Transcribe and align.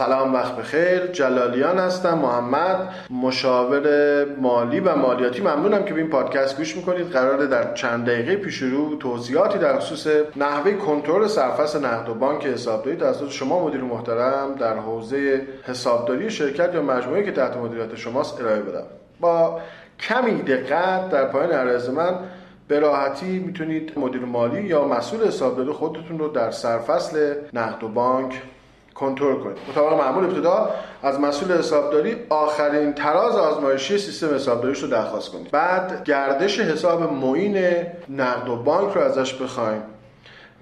سلام 0.00 0.34
وقت 0.34 0.56
بخیر. 0.56 1.06
جلالیان 1.06 1.78
هستم 1.78 2.18
محمد 2.18 2.88
مشاور 3.10 3.84
مالی 4.24 4.80
و 4.80 4.96
مالیاتی. 4.96 5.40
ممنونم 5.40 5.84
که 5.84 5.94
به 5.94 6.00
این 6.00 6.10
پادکست 6.10 6.56
گوش 6.56 6.76
می‌کنید. 6.76 7.10
قراره 7.10 7.46
در 7.46 7.74
چند 7.74 8.06
دقیقه 8.06 8.36
پیش 8.36 8.62
رو 8.62 8.96
توضیحاتی 8.96 9.58
در 9.58 9.78
خصوص 9.78 10.06
نحوه 10.36 10.72
کنترل 10.72 11.26
سرفصل 11.26 11.84
نقد 11.86 12.08
و 12.08 12.14
بانک 12.14 12.46
حسابداری 12.46 12.96
توسط 12.96 13.30
شما 13.30 13.66
مدیر 13.66 13.80
محترم 13.80 14.54
در 14.54 14.76
حوزه 14.76 15.46
حسابداری 15.62 16.30
شرکت 16.30 16.74
یا 16.74 16.82
مجموعه 16.82 17.22
که 17.22 17.32
تحت 17.32 17.56
مدیریت 17.56 17.94
شماست 17.94 18.40
ارائه 18.40 18.60
بدم. 18.60 18.86
با 19.20 19.60
کمی 20.00 20.42
دقت 20.42 21.10
در 21.10 21.24
پایان 21.24 21.52
عرض 21.52 21.88
من 21.88 22.14
به 22.68 22.80
راحتی 22.80 23.38
می‌تونید 23.38 23.98
مدیر 23.98 24.24
مالی 24.24 24.62
یا 24.62 24.84
مسئول 24.84 25.26
حسابداری 25.26 25.72
خودتون 25.72 26.18
رو 26.18 26.28
در 26.28 26.50
سرفصل 26.50 27.34
نقد 27.52 27.84
و 27.84 27.88
بانک 27.88 28.42
کنترل 29.00 29.36
کنید. 29.36 29.58
مطابق 29.68 29.92
معمول 29.92 30.24
ابتدا 30.24 30.70
از 31.02 31.20
مسئول 31.20 31.58
حسابداری 31.58 32.16
آخرین 32.28 32.92
تراز 32.92 33.36
آزمایشی 33.36 33.98
سیستم 33.98 34.34
حسابداریش 34.34 34.82
رو 34.82 34.88
درخواست 34.88 35.32
کنید. 35.32 35.50
بعد 35.50 36.04
گردش 36.04 36.60
حساب 36.60 37.12
معین 37.12 37.86
نقد 38.08 38.48
و 38.48 38.56
بانک 38.56 38.94
رو 38.94 39.02
ازش 39.02 39.34
بخواید 39.34 39.82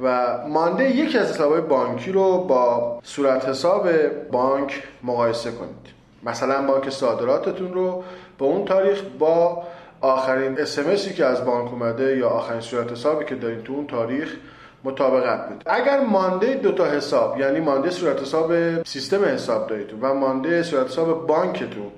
و 0.00 0.38
مانده 0.48 0.96
یکی 0.96 1.18
از 1.18 1.30
حسابهای 1.30 1.60
بانکی 1.60 2.12
رو 2.12 2.38
با 2.44 3.00
صورت 3.02 3.48
حساب 3.48 3.88
بانک 4.32 4.82
مقایسه 5.02 5.50
کنید. 5.50 5.98
مثلا 6.22 6.66
بانک 6.66 6.90
صادراتتون 6.90 7.74
رو 7.74 8.04
به 8.38 8.44
اون 8.44 8.64
تاریخ 8.64 9.02
با 9.18 9.62
آخرین 10.00 10.60
اسمسی 10.60 11.14
که 11.14 11.24
از 11.24 11.44
بانک 11.44 11.72
اومده 11.72 12.16
یا 12.16 12.28
آخرین 12.28 12.60
صورت 12.60 12.92
حسابی 12.92 13.24
که 13.24 13.34
دارین 13.34 13.62
تو 13.62 13.72
اون 13.72 13.86
تاریخ 13.86 14.36
مطابقت 14.84 15.48
بده 15.48 15.74
اگر 15.74 16.00
مانده 16.00 16.54
دو 16.54 16.72
تا 16.72 16.86
حساب 16.86 17.40
یعنی 17.40 17.60
مانده 17.60 17.90
صورت 17.90 18.22
حساب 18.22 18.82
سیستم 18.82 19.24
حساب 19.24 19.66
داریتون 19.66 20.00
و 20.00 20.14
مانده 20.14 20.62
صورت 20.62 20.86
حساب 20.86 21.26
بانکتون 21.26 21.92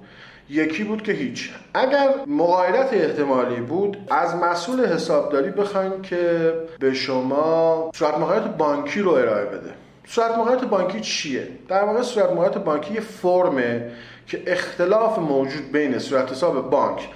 یکی 0.50 0.84
بود 0.84 1.02
که 1.02 1.12
هیچ. 1.12 1.50
اگر 1.74 2.08
مقایرت 2.26 2.92
احتمالی 2.92 3.60
بود 3.60 3.96
از 4.10 4.34
مسئول 4.34 4.86
حسابداری 4.86 5.50
بخواین 5.50 6.02
که 6.02 6.52
به 6.78 6.94
شما 6.94 7.90
صورت 7.94 8.18
مقایرت 8.18 8.44
بانکی 8.44 9.00
رو 9.00 9.10
ارائه 9.10 9.44
بده. 9.44 9.70
صورت 10.06 10.38
مقایرت 10.38 10.64
بانکی 10.64 11.00
چیه؟ 11.00 11.48
در 11.68 11.84
واقع 11.84 12.02
صورت 12.02 12.30
مقایرت 12.30 12.58
بانکی 12.58 12.94
یه 12.94 13.00
فرمه 13.00 13.90
که 14.26 14.42
اختلاف 14.46 15.18
موجود 15.18 15.72
بین 15.72 15.98
صورت 15.98 16.32
حساب 16.32 16.70
بانک 16.70 17.08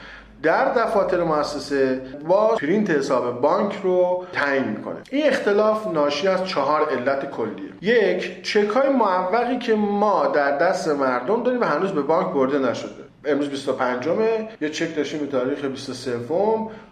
در 0.44 0.72
دفاتر 0.72 1.22
مؤسسه 1.22 2.02
با 2.28 2.46
پرینت 2.46 2.90
حساب 2.90 3.40
بانک 3.40 3.80
رو 3.82 4.24
تعیین 4.32 4.64
می‌کنه. 4.64 4.96
این 5.10 5.26
اختلاف 5.26 5.86
ناشی 5.86 6.28
از 6.28 6.44
چهار 6.44 6.88
علت 6.90 7.30
کلیه. 7.30 7.70
یک 7.82 8.42
چک 8.42 8.68
های 8.68 8.88
معوقی 8.88 9.58
که 9.58 9.74
ما 9.74 10.26
در 10.26 10.58
دست 10.58 10.88
مردم 10.88 11.42
داریم 11.42 11.60
و 11.60 11.64
هنوز 11.64 11.92
به 11.92 12.02
بانک 12.02 12.32
برده 12.32 12.58
نشده. 12.58 13.04
امروز 13.24 13.48
25 13.48 14.08
ماهه 14.08 14.48
یه 14.60 14.68
چک 14.68 14.96
داشتیم 14.96 15.20
به 15.20 15.26
تاریخ 15.26 15.64
23 15.64 16.18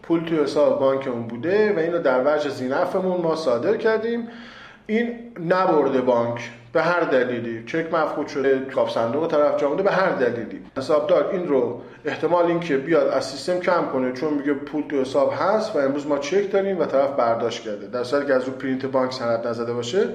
پول 0.03 0.25
توی 0.25 0.39
حساب 0.39 0.81
بانکمون 0.81 1.23
بوده 1.23 1.73
و 1.77 1.79
اینو 1.79 1.99
در 1.99 2.37
وجه 2.37 2.51
ذی‌نفعمون 2.51 3.21
ما 3.21 3.37
صادر 3.37 3.77
کردیم. 3.77 4.29
این 4.87 5.33
نبرده 5.49 6.01
بانک. 6.01 6.51
به 6.73 6.83
هر 6.83 7.01
دلیلی 7.01 7.65
چک 7.67 7.95
مفقود 7.95 8.27
شده 8.27 8.59
گاوصندوق 8.75 9.27
طرف 9.27 9.61
جا 9.61 9.69
به 9.69 9.91
هر 9.91 10.11
دلیلی. 10.11 10.61
حسابدار 10.77 11.31
این 11.33 11.49
رو 11.49 11.81
احتمال 12.05 12.45
این 12.45 12.61
که 12.61 12.77
بیاد 12.77 13.09
از 13.09 13.25
سیستم 13.25 13.61
کم 13.61 13.87
کنه 13.93 14.13
چون 14.13 14.35
میگه 14.35 14.53
پول 14.55 14.85
تو 14.89 15.01
حساب 15.01 15.33
هست 15.39 15.77
و 15.77 15.79
امروز 15.79 16.07
ما 16.07 16.19
چک 16.19 16.51
داریم 16.51 16.79
و 16.79 16.85
طرف 16.85 17.11
برداشت 17.11 17.63
کرده. 17.63 17.87
در 17.87 18.05
صورتی 18.05 18.27
که 18.27 18.35
از 18.35 18.45
رو 18.45 18.53
پرینت 18.53 18.87
بانک 18.87 19.13
سند 19.13 19.47
نزده 19.47 19.73
باشه 19.73 20.09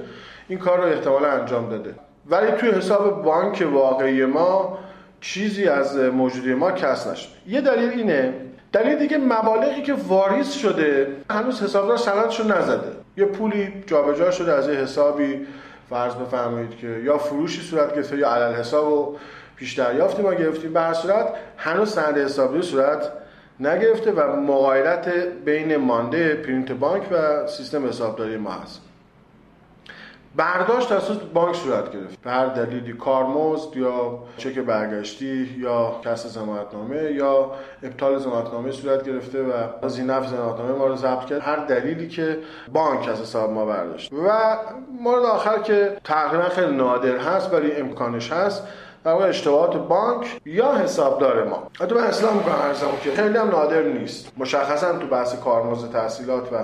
این 0.48 0.58
کار 0.58 0.78
رو 0.78 0.84
احتمالا 0.84 1.28
انجام 1.28 1.70
داده. 1.70 1.94
ولی 2.30 2.50
توی 2.50 2.70
حساب 2.70 3.22
بانک 3.22 3.68
واقعی 3.72 4.24
ما 4.24 4.78
چیزی 5.20 5.68
از 5.68 5.96
موجودی 5.96 6.54
ما 6.54 6.72
کس 6.72 7.06
نشده. 7.06 7.32
یه 7.46 7.60
دلیل 7.60 7.90
اینه. 7.90 8.34
دلیل 8.72 8.98
دیگه 8.98 9.18
مبالغی 9.18 9.82
که 9.82 9.94
واریز 10.08 10.50
شده 10.50 11.06
هنوز 11.30 11.62
حسابدار 11.62 11.96
سندشو 11.96 12.44
نزده. 12.44 12.92
یه 13.16 13.24
پولی 13.24 13.84
جابجا 13.86 14.30
شده 14.30 14.52
از 14.52 14.68
یه 14.68 14.74
حسابی 14.74 15.46
فرض 15.90 16.14
بفرمایید 16.14 16.76
که 16.76 16.86
یا 16.86 17.18
فروشی 17.18 17.62
صورت 17.62 17.94
گرفته 17.94 18.18
یا 18.18 18.34
علل 18.34 18.54
حساب 18.54 18.92
و 18.92 19.16
پیش 19.56 19.72
دریافتی 19.72 20.22
ما 20.22 20.34
گرفتیم 20.34 20.72
به 20.72 20.80
هر 20.80 20.94
صورت 20.94 21.34
هنوز 21.56 21.90
سند 21.90 22.18
حسابی 22.18 22.62
صورت 22.62 23.12
نگرفته 23.60 24.12
و 24.12 24.36
مقایرت 24.36 25.08
بین 25.44 25.76
مانده 25.76 26.34
پرینت 26.34 26.72
بانک 26.72 27.02
و 27.12 27.46
سیستم 27.46 27.88
حسابداری 27.88 28.36
ما 28.36 28.50
هست. 28.50 28.87
برداشت 30.36 30.88
توسط 30.88 31.22
بانک 31.34 31.56
صورت 31.56 31.92
گرفت. 31.92 32.20
به 32.20 32.30
هر 32.30 32.46
دلیلی 32.46 32.92
کارمزد 32.92 33.76
یا 33.76 34.18
چک 34.36 34.58
برگشتی 34.58 35.56
یا 35.58 36.00
کسر 36.04 36.28
زمانتنامه 36.28 37.12
یا 37.12 37.50
ابطال 37.82 38.18
زمانتنامه 38.18 38.70
صورت 38.70 39.04
گرفته 39.04 39.42
و 39.82 39.88
زینف 39.88 40.26
زمانتنامه 40.26 40.72
ما 40.72 40.86
رو 40.86 40.96
ضبط 40.96 41.24
کرد. 41.24 41.40
هر 41.40 41.56
دلیلی 41.56 42.08
که 42.08 42.38
بانک 42.72 43.08
از 43.08 43.20
حساب 43.20 43.50
ما 43.50 43.64
برداشت. 43.64 44.12
و 44.12 44.56
مورد 45.00 45.24
آخر 45.24 45.58
که 45.58 45.96
تقریبا 46.04 46.48
خیلی 46.48 46.76
نادر 46.76 47.16
هست 47.16 47.54
ولی 47.54 47.72
امکانش 47.72 48.32
هست 48.32 48.62
در 49.04 49.12
واقع 49.12 49.28
اشتباهات 49.28 49.76
بانک 49.76 50.40
یا 50.44 50.74
حسابدار 50.74 51.44
ما. 51.44 51.62
حتی 51.80 51.94
من 51.94 52.04
اصلا 52.04 52.32
می‌کنم 52.32 52.54
که 53.02 53.10
خیلی 53.10 53.38
هم 53.38 53.48
نادر 53.48 53.82
نیست. 53.82 54.32
مشخصا 54.36 54.92
تو 54.98 55.06
بحث 55.06 55.34
کارمزد 55.34 55.92
تحصیلات 55.92 56.52
و 56.52 56.56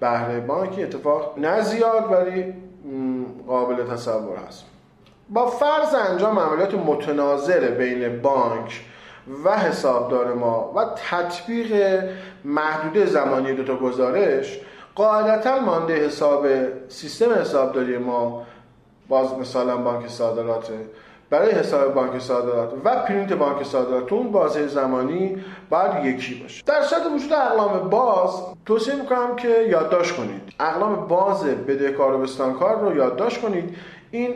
بهره 0.00 0.40
بانکی 0.40 0.82
اتفاق 0.82 1.34
نه 1.38 1.60
زیاد 1.60 2.12
ولی 2.12 2.54
قابل 3.46 3.86
تصور 3.94 4.36
هست. 4.48 4.64
با 5.28 5.46
فرض 5.46 5.94
انجام 5.94 6.38
عملیات 6.38 6.74
متناظر 6.74 7.70
بین 7.70 8.22
بانک 8.22 8.84
و 9.44 9.58
حسابدار 9.58 10.34
ما 10.34 10.72
و 10.76 10.84
تطبیق 11.10 12.00
محدوده 12.44 13.06
زمانی 13.06 13.54
دوتا 13.54 13.76
گزارش 13.76 14.60
قاعدتا 14.94 15.60
مانده 15.60 16.06
حساب 16.06 16.46
سیستم 16.88 17.32
حسابداری 17.32 17.98
ما 17.98 18.42
باز 19.08 19.34
مثلا 19.34 19.76
بانک 19.76 20.08
صادرات 20.08 20.70
برای 21.30 21.50
حساب 21.50 21.94
بانک 21.94 22.18
صادرات 22.18 22.72
و 22.84 22.96
پرینت 22.96 23.32
بانک 23.32 23.62
صادرات 23.62 24.12
اون 24.12 24.32
بازه 24.32 24.66
زمانی 24.66 25.44
باید 25.70 26.04
یکی 26.04 26.34
باشه. 26.34 26.62
در 26.66 26.82
صورت 26.82 27.02
وجود 27.14 27.32
اقلام 27.32 27.90
باز 27.90 28.30
توصیه 28.66 28.94
می‌کنم 28.94 29.36
که 29.36 29.48
یادداشت 29.48 30.16
کنید. 30.16 30.42
اقلام 30.60 31.08
باز 31.08 31.44
بدهکار 31.44 32.14
و 32.14 32.18
بستانکار 32.18 32.80
رو 32.80 32.96
یادداشت 32.96 33.40
کنید. 33.40 33.76
این 34.10 34.34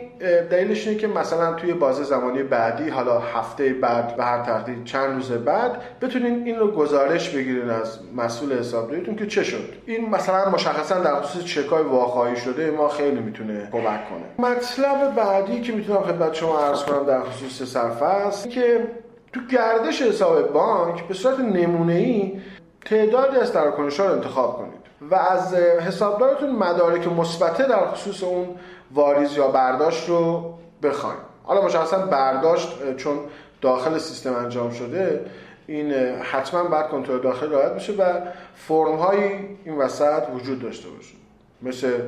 دلیلش 0.51 0.87
اینه 0.87 1.01
که 1.01 1.07
مثلا 1.07 1.53
توی 1.53 1.73
بازه 1.73 2.05
زمانی 2.05 2.43
بعدی 2.43 2.89
حالا 2.89 3.19
هفته 3.19 3.73
بعد 3.73 4.15
و 4.19 4.25
هر 4.25 4.43
تقدیر 4.43 4.77
چند 4.85 5.15
روز 5.15 5.33
بعد 5.33 5.83
بتونین 6.01 6.47
این 6.47 6.59
رو 6.59 6.71
گزارش 6.71 7.31
بگیرین 7.31 7.71
از 7.71 7.99
مسئول 8.17 8.59
حسابداریتون 8.59 9.17
که 9.17 9.27
چه 9.27 9.45
شد. 9.45 9.73
این 9.87 10.11
مثلا 10.11 10.51
مشخصا 10.51 11.01
در 11.01 11.21
خصوص 11.21 11.45
چکای 11.45 11.83
واقعی 11.83 12.37
شده 12.37 12.71
ما 12.71 12.89
خیلی 12.89 13.21
می‌تونه 13.21 13.69
کمک 13.73 13.85
کنه. 13.85 14.49
مطلب 14.51 15.15
بعدی 15.15 15.61
که 15.61 15.73
می‌تونم 15.73 16.01
خدمت 16.01 16.35
شما 16.35 16.59
عرض 16.59 16.80
کنم 16.85 17.07
در 17.07 17.23
خصوص 17.23 17.63
صرفه 17.63 18.49
که 18.49 18.87
تو 19.33 19.41
گردش 19.51 20.03
حساب 20.03 20.53
بانک 20.53 21.09
به 21.09 21.15
صورت 21.15 21.39
نمونه 21.39 21.95
ای 21.95 22.41
تعدادی 22.85 23.37
از 23.37 23.53
تراکنش 23.53 24.01
رو 24.01 24.13
انتخاب 24.13 24.59
کنید 24.59 24.81
و 25.11 25.15
از 25.15 25.55
حسابدارتون 25.55 26.51
مدارک 26.51 27.09
مثبته 27.09 27.69
در 27.69 27.87
خصوص 27.87 28.23
اون 28.23 28.49
واریز 28.95 29.37
یا 29.37 29.49
برداشت 29.49 30.09
رو 30.09 30.55
بخوایم 30.83 31.19
حالا 31.43 31.65
مشخصا 31.65 31.99
برداشت 31.99 32.97
چون 32.97 33.19
داخل 33.61 33.99
سیستم 33.99 34.35
انجام 34.35 34.71
شده 34.71 35.25
این 35.67 35.93
حتما 36.23 36.65
بعد 36.65 36.89
کنترل 36.89 37.21
داخل 37.21 37.53
رعایت 37.53 37.75
بشه 37.75 37.93
و 37.93 38.21
فرم 38.55 38.97
های 38.97 39.19
این 39.65 39.79
وسط 39.79 40.23
وجود 40.35 40.63
داشته 40.63 40.89
باشه. 40.89 41.15
مثل 41.63 41.99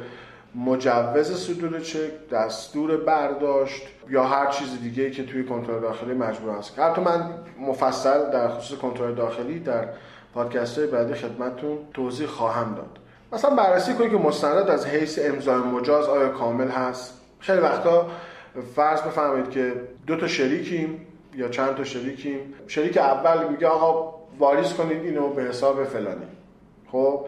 مجوز 0.54 1.46
صدور 1.46 1.81
چک 1.81 2.28
دستور 2.32 2.96
برداشت 2.96 3.82
یا 4.10 4.25
هر 4.25 4.46
چیز 4.46 4.81
دیگه 4.82 5.10
که 5.10 5.26
توی 5.26 5.44
کنترل 5.44 5.81
داخلی 5.81 6.14
مجبور 6.14 6.58
هست 6.58 6.78
حتی 6.78 7.00
من 7.00 7.31
مفصل 7.60 8.31
در 8.31 8.49
خصوص 8.49 8.78
کنترل 8.78 9.14
داخلی 9.14 9.60
در 9.60 9.88
پادکست 10.34 10.78
های 10.78 10.87
بعدی 10.87 11.14
خدمتتون 11.14 11.78
توضیح 11.94 12.26
خواهم 12.26 12.75
داد. 12.75 12.99
مثلا 13.32 13.50
بررسی 13.56 13.94
کنید 13.94 14.10
که 14.10 14.16
مستند 14.16 14.70
از 14.70 14.87
حیث 14.87 15.19
امضای 15.22 15.58
مجاز 15.58 16.08
آیا 16.08 16.28
کامل 16.28 16.69
هست؟ 16.69 17.20
خیلی 17.40 17.60
وقتا 17.60 18.06
فرض 18.76 19.00
بفرمایید 19.00 19.50
که 19.50 19.72
دو 20.06 20.16
تا 20.16 20.26
شریکیم 20.26 21.06
یا 21.34 21.49
چند 21.49 21.75
تا 21.75 21.84
شریکیم. 21.84 22.54
شریک 22.66 22.96
اول 22.96 23.49
میگه 23.49 23.66
آقا 23.66 24.14
واریز 24.38 24.72
کنید 24.72 25.02
اینو 25.02 25.28
به 25.28 25.43
حساب 25.43 25.84
فلانی. 25.84 26.26
خب؟ 26.93 27.26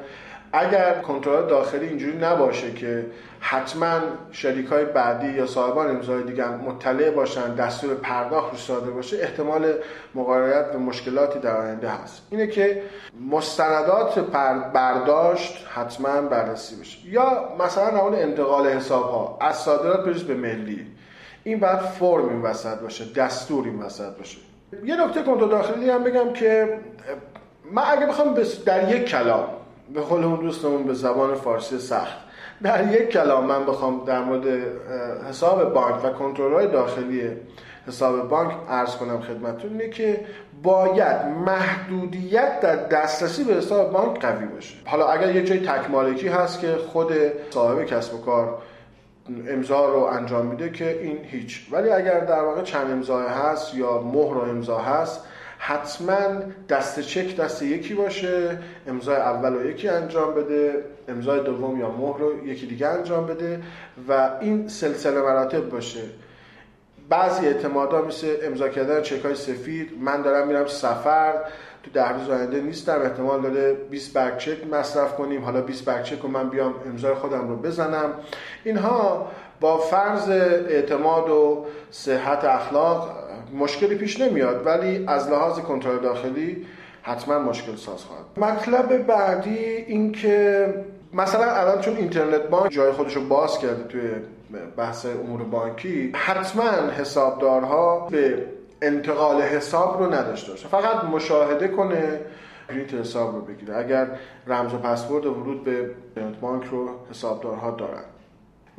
اگر 0.56 0.94
کنترل 0.94 1.46
داخلی 1.46 1.86
اینجوری 1.86 2.18
نباشه 2.18 2.72
که 2.72 3.06
حتما 3.40 4.00
شریک 4.32 4.66
های 4.66 4.84
بعدی 4.84 5.28
یا 5.28 5.46
صاحبان 5.46 5.90
امضای 5.90 6.22
دیگر 6.22 6.48
مطلع 6.48 7.10
باشن 7.10 7.54
دستور 7.54 7.94
پرداخت 7.94 8.50
رو 8.50 8.56
ساده 8.58 8.90
باشه 8.90 9.16
احتمال 9.16 9.72
مقارنت 10.14 10.74
و 10.74 10.78
مشکلاتی 10.78 11.38
در 11.38 11.56
آینده 11.56 11.88
هست. 11.88 12.22
اینه 12.30 12.46
که 12.46 12.82
مستندات 13.30 14.18
برداشت 14.74 15.66
حتما 15.74 16.20
بررسی 16.20 16.76
بشه. 16.80 17.08
یا 17.08 17.48
مثلا 17.58 18.00
اون 18.00 18.14
انتقال 18.14 18.66
حساب 18.66 19.04
ها 19.04 19.38
از 19.40 19.56
صادرات 19.56 20.04
بریز 20.04 20.22
به 20.22 20.34
ملی. 20.34 20.86
این 21.44 21.60
باید 21.60 21.78
فرم 21.78 22.28
این 22.28 22.42
وسط 22.42 22.78
باشه 22.78 23.04
دستور 23.12 23.64
این 23.64 23.82
وسط 23.82 24.16
باشه. 24.16 24.38
یه 24.84 25.04
نکته 25.06 25.22
کنترل 25.22 25.48
داخلی 25.48 25.90
هم 25.90 26.04
بگم 26.04 26.32
که 26.32 26.78
من 27.72 27.82
اگه 27.86 28.06
بخوام 28.06 28.36
در 28.66 28.96
یک 28.96 29.04
کلام 29.04 29.48
به 29.94 30.00
قول 30.00 30.24
اون 30.24 30.40
دوستمون 30.40 30.84
به 30.84 30.94
زبان 30.94 31.34
فارسی 31.34 31.78
سخت. 31.78 32.16
در 32.62 32.92
یک 32.92 33.08
کلام 33.08 33.44
من 33.44 33.66
بخوام 33.66 34.04
در 34.04 34.20
مورد 34.20 34.46
حساب 35.28 35.74
بانک 35.74 36.04
و 36.04 36.08
کنترل‌های 36.10 36.66
داخلی 36.66 37.30
حساب 37.86 38.28
بانک 38.28 38.52
عرض 38.68 38.96
کنم 38.96 39.20
خدمتتون 39.20 39.70
اینه 39.70 39.88
که 39.88 40.20
باید 40.62 41.26
محدودیت 41.46 42.60
در 42.60 42.76
دسترسی 42.76 43.44
به 43.44 43.54
حساب 43.54 43.92
بانک 43.92 44.20
قوی 44.20 44.46
باشه. 44.46 44.74
حالا 44.84 45.06
اگر 45.06 45.36
یه 45.36 45.44
جای 45.44 45.60
تک 45.60 45.90
مالکی 45.90 46.28
هست 46.28 46.60
که 46.60 46.76
خود 46.92 47.12
صاحب 47.50 47.84
کسب 47.84 48.14
و 48.14 48.20
کار 48.20 48.58
امضا 49.48 49.86
رو 49.86 49.98
انجام 49.98 50.46
میده 50.46 50.70
که 50.70 51.00
این 51.02 51.18
هیچ. 51.24 51.66
ولی 51.70 51.90
اگر 51.90 52.20
در 52.20 52.40
واقع 52.40 52.62
چند 52.62 52.90
امضا 52.90 53.18
هست 53.20 53.74
یا 53.74 54.00
مهر 54.00 54.34
و 54.34 54.40
امضا 54.40 54.78
هست 54.78 55.20
حتما 55.58 56.42
دست 56.68 57.00
چک 57.00 57.36
دست 57.36 57.62
یکی 57.62 57.94
باشه 57.94 58.58
امضای 58.88 59.16
اول 59.16 59.52
رو 59.52 59.70
یکی 59.70 59.88
انجام 59.88 60.34
بده 60.34 60.84
امضای 61.08 61.40
دوم 61.40 61.80
یا 61.80 61.90
مهر 61.90 62.18
رو 62.18 62.46
یکی 62.46 62.66
دیگه 62.66 62.86
انجام 62.86 63.26
بده 63.26 63.62
و 64.08 64.30
این 64.40 64.68
سلسله 64.68 65.20
مراتب 65.20 65.68
باشه. 65.68 66.00
بعضی 67.08 67.46
اعتمادا 67.46 68.02
مثل 68.02 68.36
امضا 68.42 68.68
کردن 68.68 69.02
چک 69.02 69.24
های 69.24 69.34
سفید 69.34 69.90
من 70.00 70.22
دارم 70.22 70.48
میرم 70.48 70.66
سفر 70.66 71.34
تو 71.82 71.90
ده 71.90 72.08
روز 72.08 72.30
آینده 72.30 72.60
نیستم 72.60 73.02
احتمال 73.02 73.42
داره 73.42 73.72
20 73.74 74.12
برگ 74.12 74.36
چک 74.38 74.66
مصرف 74.66 75.16
کنیم 75.16 75.44
حالا 75.44 75.60
20 75.60 75.84
برگ 75.84 76.02
چک 76.02 76.18
رو 76.18 76.28
من 76.28 76.48
بیام 76.48 76.74
امضای 76.86 77.14
خودم 77.14 77.48
رو 77.48 77.56
بزنم. 77.56 78.12
اینها 78.64 79.30
با 79.60 79.78
فرض 79.78 80.28
اعتماد 80.28 81.30
و 81.30 81.66
صحت 81.90 82.44
اخلاق 82.44 83.23
مشکلی 83.54 83.94
پیش 83.94 84.20
نمیاد 84.20 84.66
ولی 84.66 85.04
از 85.06 85.28
لحاظ 85.28 85.58
کنترل 85.58 85.98
داخلی 85.98 86.66
حتما 87.02 87.38
مشکل 87.38 87.76
ساز 87.76 88.04
خواهد 88.04 88.24
مطلب 88.36 89.06
بعدی 89.06 89.58
این 89.58 90.12
که 90.12 90.66
مثلا 91.12 91.44
الان 91.44 91.80
چون 91.80 91.96
اینترنت 91.96 92.42
بانک 92.42 92.72
جای 92.72 92.92
خودش 92.92 93.16
رو 93.16 93.24
باز 93.24 93.58
کرده 93.58 93.84
توی 93.84 94.10
بحث 94.76 95.06
امور 95.06 95.42
بانکی 95.42 96.12
حتما 96.14 96.70
حسابدارها 96.98 98.08
به 98.10 98.44
انتقال 98.82 99.42
حساب 99.42 100.02
رو 100.02 100.14
نداشته 100.14 100.50
باشه. 100.52 100.68
فقط 100.68 101.04
مشاهده 101.04 101.68
کنه 101.68 102.20
پرینت 102.68 102.94
حساب 102.94 103.34
رو 103.34 103.40
بگیره. 103.40 103.76
اگر 103.76 104.08
رمز 104.46 104.74
و 104.74 104.78
پسورد 104.78 105.26
ورود 105.26 105.64
به 105.64 105.90
بانک 106.40 106.64
رو 106.64 106.88
حسابدارها 107.10 107.70
دارن. 107.70 108.04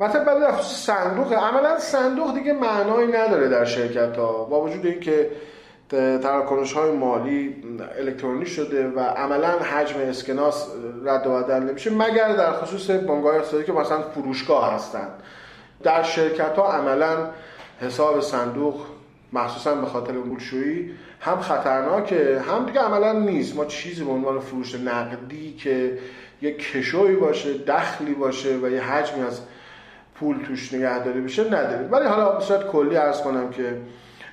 مثلا 0.00 0.24
بعد 0.24 0.60
صندوق 0.60 1.32
عملا 1.32 1.78
صندوق 1.78 2.34
دیگه 2.34 2.52
معنایی 2.52 3.08
نداره 3.08 3.48
در 3.48 3.64
شرکت 3.64 4.16
ها 4.16 4.44
با 4.44 4.60
وجود 4.60 4.86
اینکه 4.86 5.30
تراکنش 6.22 6.72
های 6.72 6.90
مالی 6.90 7.56
الکترونی 7.98 8.46
شده 8.46 8.88
و 8.88 9.00
عملا 9.00 9.48
حجم 9.48 10.00
اسکناس 10.00 10.68
رد 11.04 11.26
و 11.26 11.42
بدل 11.42 11.62
نمیشه 11.62 11.90
مگر 11.90 12.36
در 12.36 12.52
خصوص 12.52 12.90
بانک 12.90 13.26
اقتصادی 13.26 13.64
که 13.64 13.72
مثلا 13.72 14.02
فروشگاه 14.02 14.74
هستند 14.74 15.10
در 15.82 16.02
شرکت 16.02 16.56
ها 16.56 16.72
عملا 16.72 17.16
حساب 17.80 18.20
صندوق 18.20 18.80
مخصوصا 19.32 19.74
به 19.74 19.86
خاطر 19.86 20.12
پولشویی 20.12 20.90
هم 21.20 21.40
خطرناکه 21.40 22.42
هم 22.50 22.66
دیگه 22.66 22.80
عملا 22.80 23.12
نیست. 23.12 23.56
ما 23.56 23.64
چیزی 23.64 24.04
به 24.04 24.10
عنوان 24.10 24.40
فروش 24.40 24.74
نقدی 24.74 25.52
که 25.52 25.98
یک 26.42 26.72
کشوی 26.72 27.16
باشه 27.16 27.58
دخلی 27.58 28.14
باشه 28.14 28.56
و 28.56 28.70
یه 28.70 28.80
حجمی 28.80 29.22
از 29.22 29.40
پول 30.20 30.44
توش 30.46 30.74
نگهداری 30.74 31.20
بشه 31.20 31.44
نداریم 31.44 31.92
ولی 31.92 32.06
حالا 32.06 32.32
به 32.32 32.44
صورت 32.44 32.66
کلی 32.66 32.96
ارز 32.96 33.20
کنم 33.20 33.50
که 33.50 33.76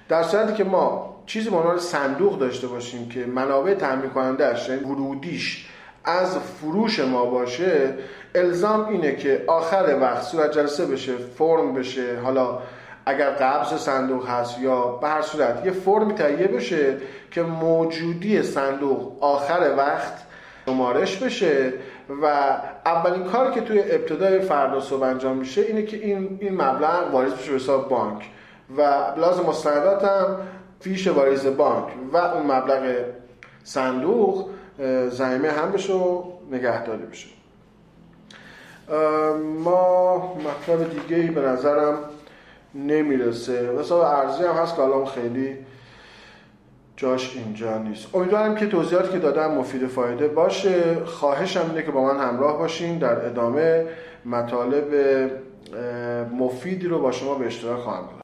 در 0.10 0.24
صورتی 0.24 0.54
که 0.54 0.64
ما 0.64 1.16
چیزی 1.26 1.50
به 1.50 1.56
عنوان 1.56 1.80
صندوق 1.80 2.40
داشته 2.40 2.68
باشیم 2.68 3.10
که 3.10 3.26
منابع 3.26 3.74
تامین 3.74 4.10
کنندهش 4.10 4.70
یعنی 4.70 4.84
ورودیش 4.84 5.70
از 6.06 6.38
فروش 6.38 7.00
ما 7.00 7.26
باشه 7.26 7.94
الزام 8.36 8.86
اینه 8.88 9.16
که 9.16 9.44
آخر 9.48 9.98
وقت 10.02 10.24
صورت 10.24 10.52
جلسه 10.52 10.86
بشه 10.86 11.18
فرم 11.18 11.74
بشه. 11.74 12.20
حالا 12.24 12.60
اگر 13.06 13.30
قبض 13.30 13.74
صندوق 13.74 14.28
هست 14.28 14.60
یا 14.60 14.86
به 14.86 15.08
هر 15.08 15.22
صورت 15.22 15.66
یه 15.66 15.72
فرمی 15.72 16.14
تهیه 16.14 16.48
بشه 16.48 16.98
که 17.32 17.42
موجودی 17.42 18.44
صندوق 18.44 19.24
آخر 19.24 19.74
وقت 19.78 20.14
شمارش 20.66 21.18
بشه 21.18 21.74
و 22.22 22.26
اولین 22.86 23.24
کار 23.24 23.52
که 23.52 23.62
توی 23.62 23.80
ابتدای 23.80 24.40
فردا 24.40 24.80
صبح 24.80 25.04
انجام 25.04 25.38
میشه 25.38 25.62
اینه 25.62 25.84
که 25.84 25.98
این 25.98 26.38
این 26.42 26.54
مبلغ 26.54 27.14
واریز 27.14 27.34
بشه 27.34 27.50
به 27.50 27.56
حساب 27.56 27.90
بانک. 27.90 28.30
و 28.78 28.82
لازم 29.18 29.44
مستندات 29.44 30.04
هم 30.04 30.38
فیش 30.80 31.08
واریز 31.08 31.46
بانک. 31.46 31.86
و 32.14 32.18
اون 32.18 32.52
مبلغ 32.52 32.96
صندوق 33.64 34.50
زمینه 35.10 35.52
هم 35.52 35.72
بشه 35.72 35.94
و 35.94 36.24
نگهداری 36.52 37.04
بشه. 37.04 37.28
ما 39.64 40.18
مطلب 40.36 40.90
دیگه 40.90 41.16
ای 41.16 41.28
به 41.28 41.42
نظرم 41.42 41.98
نمی‌رسه. 42.76 43.72
مثلا 43.80 44.08
ارزی 44.08 44.44
هم 44.44 44.56
هست 44.56 44.76
که 44.76 44.82
خیلی 45.06 45.58
جاش 46.98 47.38
اینجا 47.38 47.78
نیست. 47.78 48.16
امیدوارم 48.16 48.56
که 48.56 48.68
توضیحاتی 48.68 49.10
که 49.10 49.20
دادم 49.20 49.52
مفید 49.52 49.88
فایده 49.88 50.28
باشه. 50.28 50.96
خواهشم 51.06 51.66
اینه 51.70 51.84
که 51.84 51.92
با 51.92 52.04
من 52.04 52.20
همراه 52.20 52.58
باشین 52.58 52.98
در 52.98 53.26
ادامه 53.26 53.86
مطالب 54.26 54.86
مفیدی 56.40 56.88
رو 56.88 57.00
با 57.00 57.12
شما 57.12 57.36
به 57.36 57.46
اشتراک 57.46 57.80
خواهم 57.80 58.23